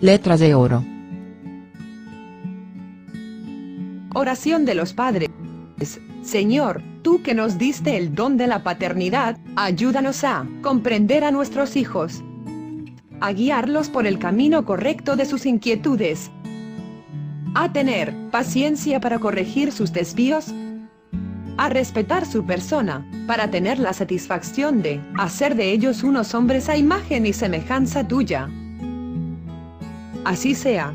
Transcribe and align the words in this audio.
letras 0.00 0.40
de 0.40 0.54
oro. 0.54 0.84
Oración 4.14 4.64
de 4.64 4.74
los 4.74 4.92
padres. 4.92 5.28
Señor, 6.22 6.82
tú 7.02 7.22
que 7.22 7.34
nos 7.34 7.58
diste 7.58 7.96
el 7.96 8.14
don 8.14 8.36
de 8.36 8.46
la 8.46 8.62
paternidad, 8.62 9.38
ayúdanos 9.56 10.24
a 10.24 10.46
comprender 10.62 11.24
a 11.24 11.30
nuestros 11.30 11.76
hijos, 11.76 12.22
a 13.20 13.32
guiarlos 13.32 13.88
por 13.88 14.06
el 14.06 14.18
camino 14.18 14.64
correcto 14.64 15.16
de 15.16 15.26
sus 15.26 15.46
inquietudes, 15.46 16.30
a 17.54 17.72
tener 17.72 18.14
paciencia 18.30 19.00
para 19.00 19.18
corregir 19.18 19.72
sus 19.72 19.92
desvíos, 19.92 20.54
a 21.56 21.68
respetar 21.68 22.26
su 22.26 22.44
persona, 22.44 23.06
para 23.26 23.50
tener 23.50 23.78
la 23.78 23.92
satisfacción 23.92 24.82
de 24.82 25.00
hacer 25.18 25.54
de 25.54 25.72
ellos 25.72 26.02
unos 26.02 26.34
hombres 26.34 26.68
a 26.68 26.76
imagen 26.76 27.26
y 27.26 27.32
semejanza 27.32 28.06
tuya. 28.06 28.48
Así 30.24 30.54
sea. 30.54 30.94